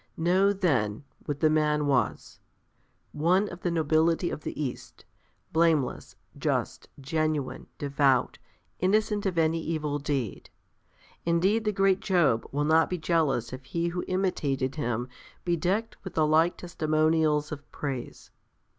[0.17, 2.39] Know, then, what the man was;
[3.11, 5.05] one of the nobility of the East,
[5.53, 8.39] blameless, just, genuine, devout,
[8.79, 10.49] innocent of any evil deed.
[11.23, 15.07] Indeed the great Job will not be jealous if he who imitated him
[15.45, 18.31] be decked with the like testimonials of praise.